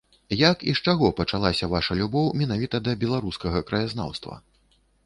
Як 0.51 0.57
і 0.71 0.73
з 0.79 0.87
чаго 0.91 1.09
пачалася 1.19 1.69
ваша 1.75 1.99
любоў 2.01 2.33
менавіта 2.43 2.83
да 2.89 2.99
беларускага 3.05 3.67
краязнаўства? 3.71 4.45